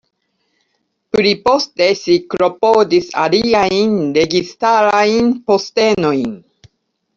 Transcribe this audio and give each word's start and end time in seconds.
Pliposte, 1.15 1.89
ŝi 1.99 2.15
klopodis 2.31 3.13
aliajn 3.25 3.93
registarajn 4.19 5.33
postenojn. 5.53 6.37